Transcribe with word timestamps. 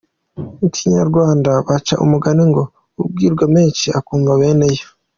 Mu 0.59 0.67
Kinyarwanda 0.75 1.49
baca 1.67 1.93
umugani 2.03 2.43
ngo 2.49 2.63
abwirwa 3.01 3.43
benshi 3.53 3.87
akumva 3.99 4.31
beneyo. 4.41 4.85